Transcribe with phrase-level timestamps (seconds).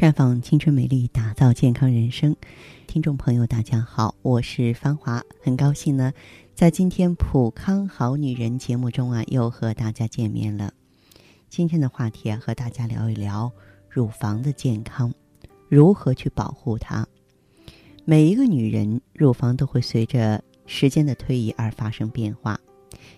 [0.00, 2.34] 绽放青春美丽，打造健康人生。
[2.86, 6.14] 听众朋友，大家好，我是芳华，很高兴呢，
[6.54, 10.72] 在今天普康好女人节目中啊，又和大家见面了。
[11.50, 13.52] 今天的话题啊，和大家聊一聊
[13.90, 15.12] 乳房的健康，
[15.68, 17.06] 如何去保护它。
[18.06, 22.58] 每一个女人乳房都会随着时间的推移而发生变化，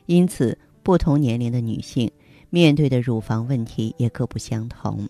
[0.07, 2.11] 因此不同年龄的女性
[2.51, 5.09] 面对的乳房问题也各不相同。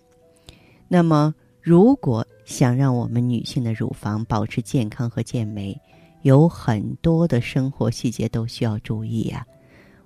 [0.87, 5.79] 那么，如果想让我们女性的乳房保持健康和健美，
[6.21, 9.47] 有很多的生活细节都需要注意呀。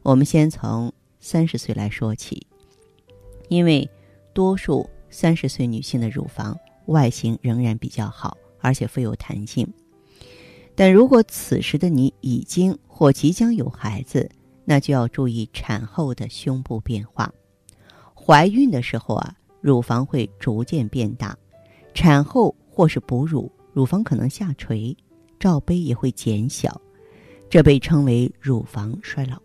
[0.04, 2.46] 我们先从三十岁来说起，
[3.50, 3.90] 因为
[4.34, 9.68] 多数三十岁女性的乳房外形仍然比较好，而且富有弹性。
[10.76, 14.30] 但如果此时的你已经或即将有孩子，
[14.64, 17.34] 那就要注意产后的胸部变化。
[18.14, 21.36] 怀孕的时候啊，乳房会逐渐变大。
[21.98, 24.96] 产后或是哺乳，乳房可能下垂，
[25.40, 26.80] 罩杯也会减小，
[27.50, 29.42] 这被称为乳房衰老。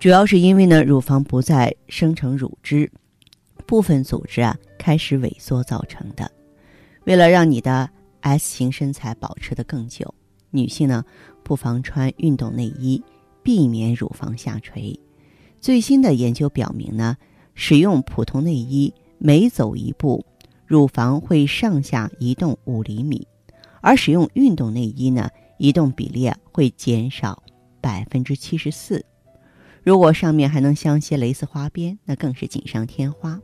[0.00, 2.90] 主要是因为呢，乳房不再生成乳汁，
[3.64, 6.28] 部分组织啊开始萎缩造成的。
[7.04, 7.88] 为了让你的
[8.22, 10.12] S 型身材保持的更久，
[10.50, 11.04] 女性呢
[11.44, 13.00] 不妨穿运动内衣，
[13.40, 14.98] 避免乳房下垂。
[15.60, 17.16] 最新的研究表明呢，
[17.54, 20.26] 使用普通内衣每走一步。
[20.72, 23.28] 乳房会上下移动五厘米，
[23.82, 25.28] 而使用运动内衣呢，
[25.58, 27.42] 移动比例会减少
[27.78, 29.04] 百分之七十四。
[29.82, 33.38] 如果上面还能镶些蕾丝花边，那更是锦上添花。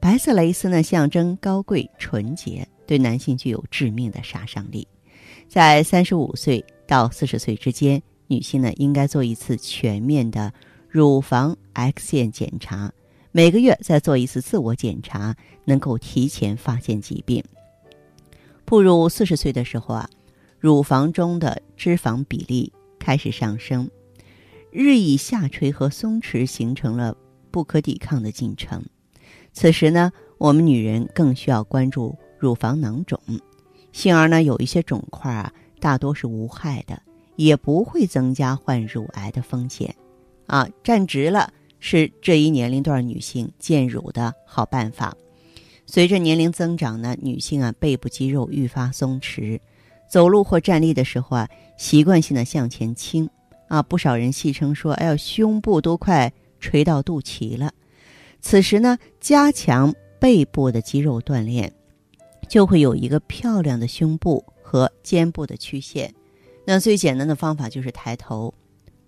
[0.00, 4.84] 白色蕾丝呢，象征高贵纯洁，对男性具有致命的杀伤力。
[5.46, 10.52] 在三十五岁到四十岁之间，女性呢应该做一次全面的
[10.88, 12.92] 乳房 X 线检查。
[13.38, 15.32] 每个月再做一次自我检查，
[15.64, 17.40] 能够提前发现疾病。
[18.64, 20.10] 步入四十岁的时候啊，
[20.58, 23.88] 乳房中的脂肪比例开始上升，
[24.72, 27.16] 日益下垂和松弛形成了
[27.52, 28.84] 不可抵抗的进程。
[29.52, 33.20] 此时呢，我们女人更需要关注乳房囊肿。
[33.92, 37.00] 幸而呢，有一些肿块啊，大多是无害的，
[37.36, 39.94] 也不会增加患乳癌的风险。
[40.48, 41.52] 啊，站直了。
[41.80, 45.16] 是这一年龄段女性健乳的好办法。
[45.86, 49.58] 随着年龄增长呢，女性啊背部肌肉愈发松弛，
[50.10, 53.28] 走路或站立的时候啊，习惯性的向前倾
[53.68, 53.82] 啊。
[53.82, 57.72] 不少人戏称说：“哎呀，胸部都快垂到肚脐了。”
[58.40, 61.72] 此时呢，加强背部的肌肉锻炼，
[62.48, 66.14] 就会有一个漂亮的胸部和肩部的曲线。
[66.66, 68.52] 那最简单的方法就是抬头、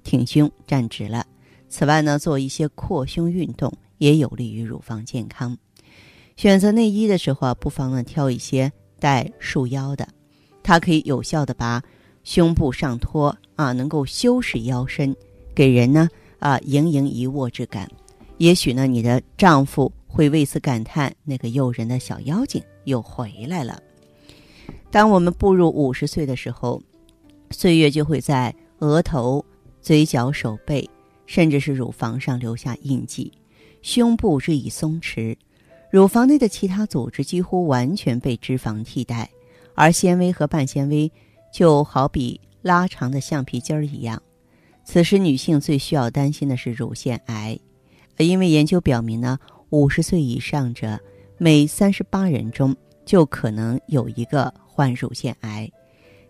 [0.02, 1.26] 挺胸、站直了。
[1.70, 5.56] 此外呢，做一些扩胸运动也有利于乳房健康。
[6.36, 10.08] 选择内衣的时候啊，不妨呢挑一些带束腰的，
[10.62, 11.82] 它可以有效的把
[12.24, 15.14] 胸部上托啊，能够修饰腰身，
[15.54, 16.08] 给人呢
[16.40, 17.88] 啊盈盈一握之感。
[18.38, 23.80] 也许呢，你的丈夫会为此感叹：那个诱人的小妖精又回来了。
[24.90, 26.82] 当我们步入五十岁的时候，
[27.50, 29.44] 岁月就会在额头、
[29.80, 30.88] 嘴角、手背。
[31.30, 33.32] 甚至是乳房上留下印记，
[33.82, 35.36] 胸部日益松弛，
[35.88, 39.30] 乳房内的其他组织几乎完全被脂肪替代，
[39.76, 41.08] 而纤维和半纤维
[41.54, 44.20] 就好比拉长的橡皮筋儿一样。
[44.84, 47.56] 此时，女性最需要担心的是乳腺癌，
[48.16, 50.98] 因为研究表明呢，五十岁以上者
[51.38, 52.74] 每三十八人中
[53.06, 55.70] 就可能有一个患乳腺癌，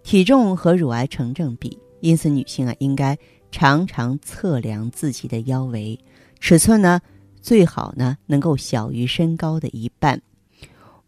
[0.03, 3.17] 体重和乳癌成正比，因此女性啊应该。
[3.51, 5.99] 常常测量自己的腰围
[6.39, 7.01] 尺寸呢，
[7.41, 10.21] 最好呢能够小于身高的一半。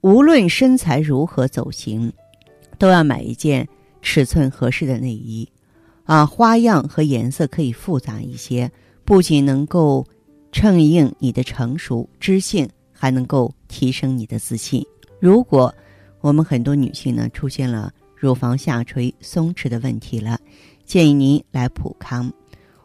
[0.00, 2.12] 无论身材如何走形，
[2.78, 3.68] 都要买一件
[4.02, 5.48] 尺寸合适的内衣。
[6.04, 8.70] 啊，花样和颜色可以复杂一些，
[9.04, 10.04] 不仅能够
[10.50, 14.84] 衬映你的成熟知性，还能够提升你的自信。
[15.20, 15.72] 如果
[16.20, 20.38] 我们很多女性呢出现了乳房下垂、松弛的问题了。
[20.92, 22.30] 建议您来普康，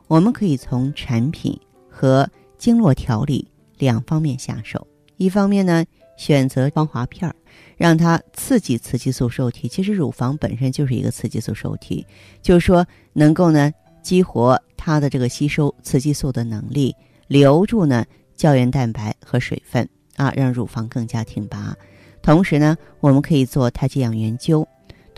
[0.08, 1.60] 我们可以从产品
[1.90, 2.26] 和
[2.58, 3.46] 经络调理
[3.78, 4.88] 两方面下手。
[5.18, 5.84] 一方面呢，
[6.16, 7.36] 选择芳华片儿，
[7.76, 9.68] 让它刺激雌激素受体。
[9.68, 12.08] 其实乳房本身就是一个雌激素受体，
[12.42, 13.70] 就是说能够呢
[14.02, 16.96] 激活它的这个吸收雌激素的能力，
[17.28, 18.06] 留住呢
[18.38, 21.76] 胶原蛋白和水分啊，让乳房更加挺拔。
[22.22, 24.66] 同时呢，我们可以做太极养元灸。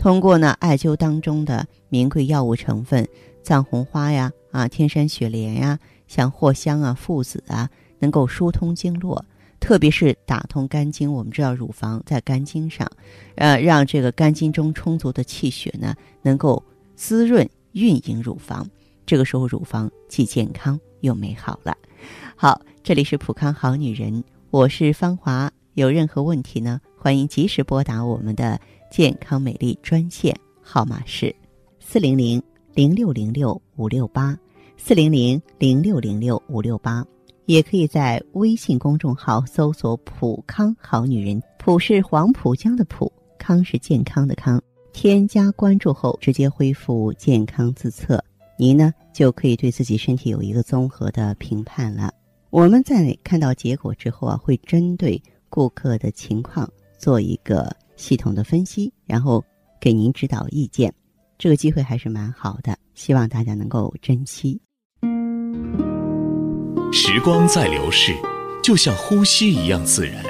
[0.00, 3.06] 通过呢，艾灸当中的名贵药物成分，
[3.42, 7.68] 藏红花呀，啊，天山雪莲呀，像藿香啊、附子啊，
[7.98, 9.22] 能够疏通经络，
[9.60, 11.12] 特别是打通肝经。
[11.12, 12.90] 我们知道乳房在肝经上，
[13.34, 16.64] 呃，让这个肝经中充足的气血呢，能够
[16.96, 18.66] 滋润运营乳房。
[19.04, 21.76] 这个时候，乳房既健康又美好了。
[22.36, 25.52] 好，这里是普康好女人，我是芳华。
[25.74, 28.58] 有任何问题呢，欢迎及时拨打我们的
[28.90, 31.34] 健康美丽专线，号码是
[31.78, 32.42] 四零零
[32.74, 34.36] 零六零六五六八，
[34.76, 37.06] 四零零零六零六五六八。
[37.46, 44.60] 也可以在微信公众号搜索“普康好女人”，普是黄浦江的浦，康是健康的康。
[44.92, 48.22] 添加关注后，直接恢复健康自测，
[48.56, 52.12] 您呢就可以对自己身体有一个综合的评判了。
[52.50, 59.44] 我们在看到结果之后啊，会针对顾客的情况做一个系统的分析，然后
[59.78, 60.92] 给您指导意见。
[61.38, 64.58] 这个机会还是蛮好的，希望大家能够珍惜。
[66.92, 68.14] 时光在流逝，
[68.62, 70.24] 就像呼吸一样自然。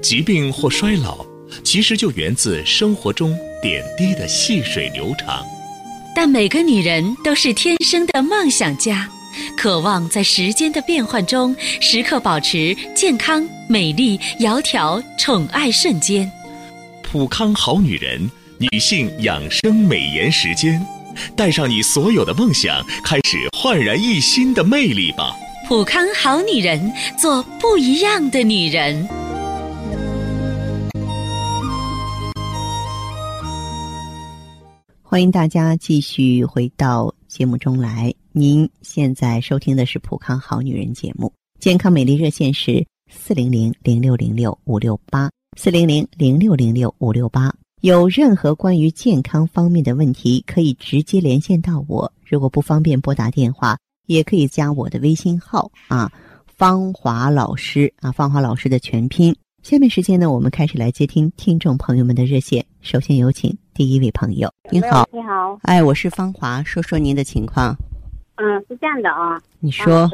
[0.00, 1.26] 疾病或衰老，
[1.64, 5.44] 其实就源自生活中点滴的细水流长。
[6.14, 9.08] 但每个女人都是天生的梦想家。
[9.56, 16.28] 渴望在时间的变换中，时刻保持健康、美丽、窈窕、宠爱瞬间。
[17.10, 20.78] 普康好女人，女性养生美颜时间，
[21.34, 25.34] 带上你所有的梦想，开始焕然一新的魅力吧！
[25.66, 29.08] 普康好女人，做不一样的女人。
[35.02, 38.12] 欢迎大家继续回到节目中来。
[38.32, 47.52] 您现在收听的是《普康好女人》节目，健康美丽热线是四零零零六零六五六八四零零零六零六五六八。
[47.80, 52.12] 有任何关于健康方面的问题，可以直接连线到我。
[52.24, 53.76] 如果不方便拨打电话，
[54.06, 56.12] 也可以加我的微信号啊，
[56.46, 59.34] 芳华老师啊，芳华老师的全拼。
[59.64, 62.64] 下面时间呢，我们开始来接听听众朋友们的热线。
[62.80, 67.76] 首先有请第一位朋友，您好，你好，哎，我是芳华，说说您的情况。
[68.36, 70.08] 嗯，是这样的啊，你说，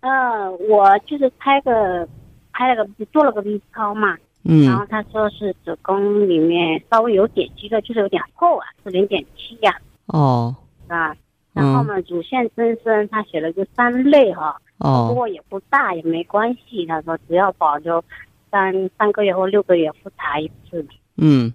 [0.00, 2.06] 嗯，我就是拍个
[2.52, 9.74] 拍了个做了个 B 超嘛，嗯，然后他说是子宫里面稍微有点积的，就是有点厚啊，是零点七呀，
[10.06, 10.54] 哦，
[10.88, 11.14] 啊，
[11.52, 18.02] 然后嘛，乳腺增生，他写了个三类哈，哦，不过也不大，也没关系，他说只要保留
[18.50, 20.86] 三三个月或六个月复查一次，
[21.16, 21.52] 嗯，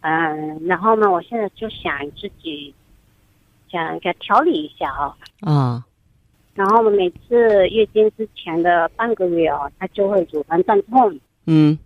[0.00, 2.74] 嗯，然后呢，我现在就想自己。
[3.70, 5.84] 想给调理一下啊啊，
[6.54, 11.78] 然后每次月经之前的半个月啊，它就会乳房胀痛，嗯，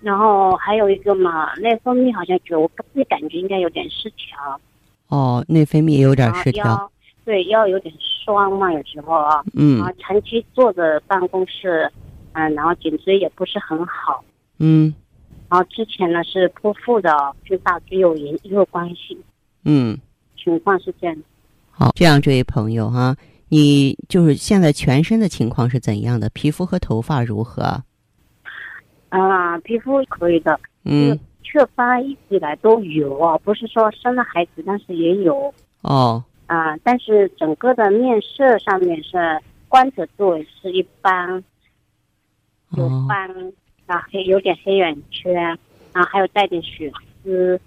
[0.00, 4.60] 然后还有一个嘛，内分泌好像觉我自己感觉应该有点失调，
[5.08, 6.90] 哦，内分泌也有点失调，
[7.24, 9.14] 对腰有点酸嘛，有时候。
[9.14, 11.90] 啊，嗯，啊长期坐着办公室，
[12.32, 14.24] 嗯，然后颈椎也不是很好，
[14.58, 14.94] 嗯，
[15.48, 17.10] 然后之前呢是剖腹的，
[17.44, 19.18] 就大椎有也有关系，
[19.64, 19.98] 嗯。
[20.38, 21.16] 情况是这样，
[21.72, 23.16] 好，这样这位朋友哈，
[23.48, 26.28] 你就是现在全身的情况是怎样的？
[26.28, 27.82] 皮肤和头发如何？
[29.20, 35.52] 啊，皮肤可以的，嗯，雀斑一直以来都有啊，不是说生了孩子，但是也有
[35.82, 41.42] 哦，啊，但是整个的面色上面是光泽度是一般，
[42.76, 43.30] 有斑
[43.86, 45.32] 啊，黑有点黑眼圈，
[45.92, 46.92] 然后还有带点血
[47.22, 47.60] 丝。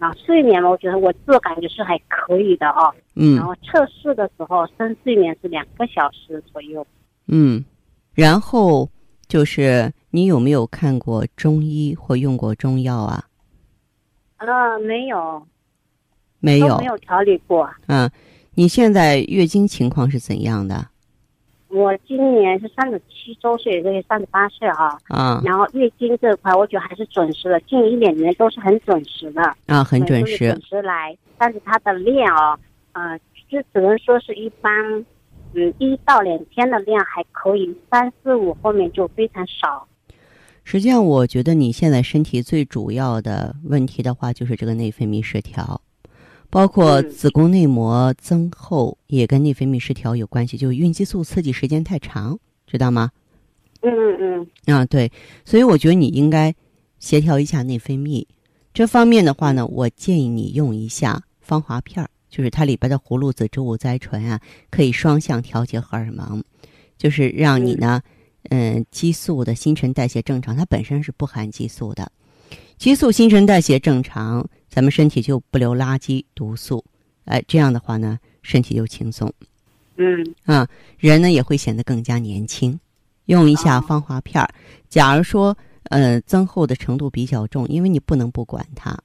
[0.00, 2.92] 啊，睡眠嘛，我觉得我自我感觉是还可以的哦。
[3.14, 3.36] 嗯。
[3.36, 6.84] 然后测试的时候，深睡眠是两个小时左右。
[7.28, 7.64] 嗯，
[8.12, 8.90] 然后
[9.28, 13.24] 就是你有没有看过中医或用过中药啊？
[14.36, 15.44] 啊，没有。
[16.38, 16.78] 没有。
[16.78, 17.68] 没有调理过。
[17.88, 18.08] 嗯，
[18.54, 20.86] 你现在月经情况是怎样的？
[21.66, 24.96] 我今年是三十七周岁，这个三十八岁啊。
[25.08, 25.42] 啊。
[25.44, 29.42] 然后月经这块，我觉得还是准时的，近一两年都是很准时的。
[29.66, 30.38] 啊，很准时。
[30.38, 32.56] 准时来，但是它的量哦，
[32.92, 33.18] 呃，
[33.48, 34.72] 就只能说是一般，
[35.54, 39.88] 嗯，一到两天的量还可以，三四五后面就非常少。
[40.64, 45.80] 实际上，我觉得你现在身体最主要的问题的话，就是这个内分泌失调。
[46.50, 53.10] 包括子宫内膜增厚也跟内分泌失调有关系，就是孕激素刺激时间太长，知道吗？
[53.82, 54.74] 嗯嗯嗯。
[54.74, 55.10] 啊，对，
[55.44, 56.54] 所以我觉得你应该
[56.98, 58.24] 协调一下内分泌。
[58.72, 64.40] 这方面的话呢，我建议你用一下芳华片儿，就是它里边的葫芦籽植物甾醇啊，
[64.70, 66.42] 可以双向调节荷尔蒙，
[66.96, 68.10] 就是让你呢，嗯，
[68.90, 70.56] 激素的新陈代谢正常。
[70.56, 72.10] 它本身是不含激素的，
[72.78, 74.46] 激素新陈代谢正常。
[74.68, 76.84] 咱们身体就不留垃圾毒素，
[77.26, 79.32] 哎，这样的话呢，身体就轻松。
[79.96, 80.66] 嗯啊，
[80.98, 82.78] 人呢也会显得更加年轻。
[83.26, 84.48] 用一下芳华片儿。
[84.88, 88.98] 假如说呃增厚的程度比较重，因为你不能不管它。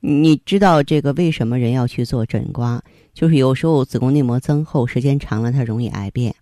[0.00, 2.82] 你知道这个为什么人要去做诊刮？
[3.12, 6.34] 就是有时候子宫内膜增厚时间长了，它容易癌变，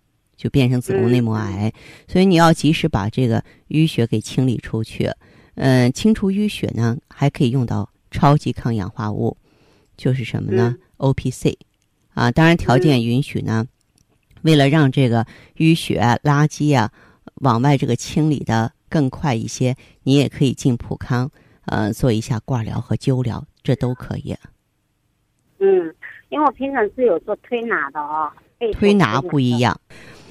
[0.43, 1.71] 就变成子宫内膜癌。
[2.05, 5.09] 所以你要及时把这个淤血给清理出去。
[5.55, 9.37] 嗯，清除淤血呢，还可以用到超级抗氧化物，
[9.95, 11.57] 就是什么呢？O P C，
[12.13, 13.65] 啊，当然条件允许呢。
[14.41, 16.91] 为了让这个淤血垃圾啊
[17.35, 19.73] 往外这个清理的更快一些，
[20.03, 21.31] 你也可以进普康，
[21.67, 24.35] 呃，做一下挂疗和灸疗，这都可以。
[25.59, 25.95] 嗯，
[26.27, 28.29] 因为我平常是有做推拿的哦。
[28.73, 29.79] 推拿不一样。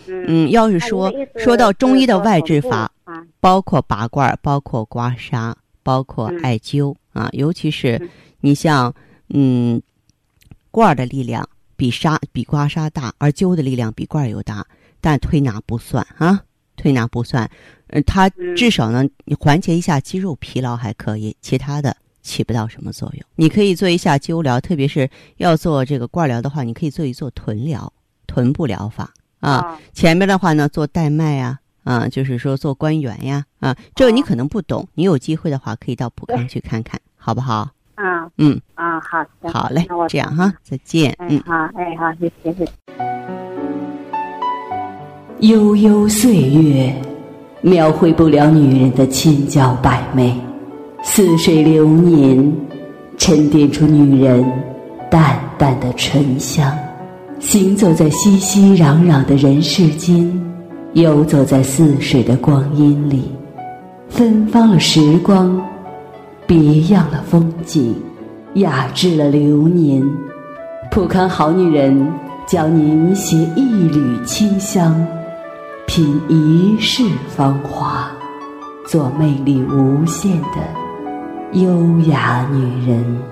[0.07, 2.91] 嗯，要是说说到中医的外治法，
[3.41, 8.95] 包括拔罐、包括刮痧、包括艾灸啊，尤其是你像
[9.29, 9.81] 嗯，
[10.71, 14.67] 罐的力量比痧比刮痧大，而灸的力量比罐又大，
[15.01, 16.43] 但推拿不算啊，
[16.77, 17.51] 推拿不算，
[17.89, 23.23] 呃，它至少呢，你缓解一下肌肉疲劳还可以，其他的起不到什么作用。
[23.37, 27.93] 你可以做一下灸疗，特别是要做这个罐疗的话，你可以做一做臀疗、
[28.27, 29.13] 臀部疗法。
[29.43, 37.69] 啊，前面的话呢，做代卖呀，啊，就是说做官员呀，啊，这个你可能不懂，你有机会的话可以到普康去看看，好不好？
[37.97, 42.73] 啊，嗯，啊，好的，好嘞，这样哈，再见，嗯，好，哎，好，谢谢，谢谢。
[45.41, 46.95] 悠悠岁月，
[47.63, 50.33] 描绘不了女人的千娇百媚；
[51.03, 52.53] 似水流年，
[53.19, 54.45] 沉淀出女人
[55.11, 56.73] 淡淡的醇香。
[57.43, 60.33] 行走在熙熙攘攘的人世间，
[60.93, 63.31] 游走在似水的光阴里，
[64.09, 65.61] 芬芳了时光，
[66.47, 67.95] 别样了风景，
[68.55, 70.03] 雅致了流年。
[70.91, 72.11] 普康好女人
[72.47, 75.05] 教您携一缕清香，
[75.85, 78.09] 品一世芳华，
[78.87, 83.32] 做魅力无限的优雅女人。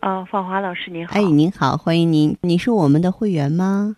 [0.00, 1.14] 啊，芳华老师您好！
[1.14, 2.36] 哎，您好，欢迎您。
[2.42, 3.96] 你是我们的会员吗？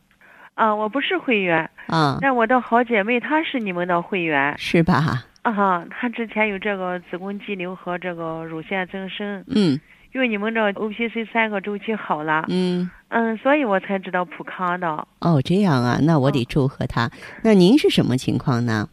[0.55, 1.69] 啊，我不是会员。
[1.89, 4.55] 啊，那我的好姐妹她是你们的会员。
[4.57, 5.25] 是吧？
[5.43, 9.45] 啊哈，她之前有这个子宫肌瘤和这个乳腺增生。
[9.49, 9.79] 嗯。
[10.13, 12.45] 用你们这 O P C 三个周期好了。
[12.49, 12.91] 嗯。
[13.09, 15.07] 嗯，所以我才知道普康的。
[15.21, 17.11] 哦，这样啊，那我得祝贺她。
[17.45, 18.89] 那您是什么情况呢？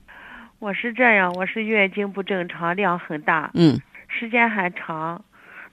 [0.60, 3.50] 我是这样，我是月经不正常，量很大。
[3.54, 3.80] 嗯。
[4.10, 5.22] 时间还长。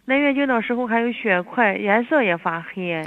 [0.06, 3.02] 来月经的时候还有血块，颜色也发黑。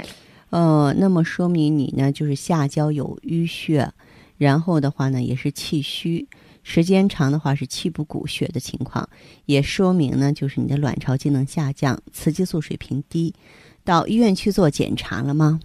[0.50, 3.92] 呃，那么说明你呢就是下焦有淤血，
[4.36, 6.26] 然后的话呢也是气虚，
[6.64, 9.08] 时间长的话是气不鼓血的情况，
[9.46, 13.32] 也说明呢就是你的卵巢机能下降，雌激素水平低。
[13.84, 15.60] 到医院去做检查了吗？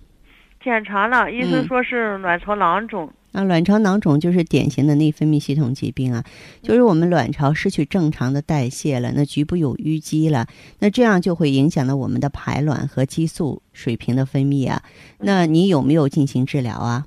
[0.63, 3.11] 检查了，医生说是卵巢囊肿。
[3.33, 6.23] 啊，卵巢囊肿就是典型的内分泌系统疾病啊，
[6.61, 10.47] 就是我们卵巢失去正常的代谢了，那局部有淤积了，
[10.79, 14.81] 那这样就会影响到我们的排卵和激素水平的分泌啊。
[15.17, 17.05] 那你有没有进行治疗啊？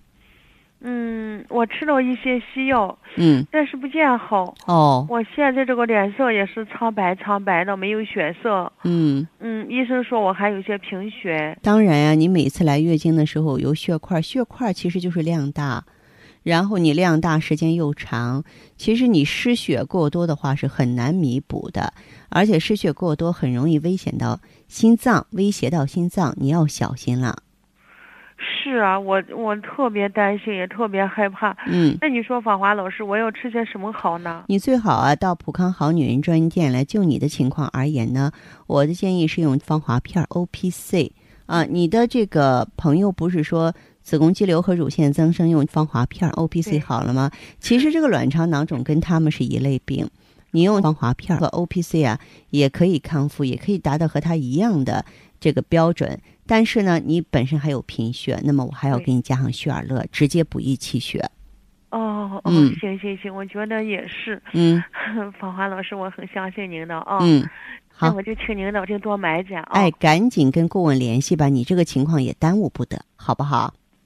[0.80, 4.54] 嗯，我吃了一些西药，嗯，但是不见好。
[4.66, 8.70] 哦，我现在这个脸色也是苍白苍白的，没有血色。
[8.84, 11.56] 嗯嗯，医生说我还有些贫血。
[11.62, 15.84] 当然呀，你每次来月经的时候有血块，血块其实就是量大。
[16.46, 18.44] 然后你量大时间又长，
[18.76, 21.92] 其实你失血过多的话是很难弥补的，
[22.28, 24.38] 而且失血过多很容易危险到
[24.68, 27.38] 心脏，威胁到心脏，你要小心了。
[28.38, 31.50] 是啊，我我特别担心，也特别害怕。
[31.66, 34.44] 嗯，那你说芳华老师，我要吃些什么好呢？
[34.46, 36.84] 你最好啊，到普康好女人专营店来。
[36.84, 38.30] 就你的情况而言呢，
[38.68, 41.10] 我的建议是用芳华片 O P C
[41.46, 41.64] 啊。
[41.64, 43.74] 你的这个朋友不是说。
[44.06, 47.32] 子宫肌瘤和乳腺增生用芳华片 O P C 好了吗？
[47.58, 50.08] 其实这个卵巢囊肿跟他们是一类病，
[50.52, 52.20] 你用芳华片和 O P C 啊，
[52.50, 55.04] 也可以康复，也可以达到和它一样的
[55.40, 56.20] 这个标准。
[56.46, 61.28] 但是呢，你本身还有贫血，那么我还要给你加上血尔乐，直接补益气血。
[61.90, 64.40] 哦哦，行行行，我觉得也是。
[64.52, 64.80] 嗯，
[65.40, 67.18] 芳华老师，我很相信您的啊。
[67.22, 67.44] 嗯，
[67.92, 69.70] 好，那我就请您的就多买点啊。
[69.72, 73.74] 哎，赶紧跟顾问联系吧，你这个情况也耽误不得，好不好？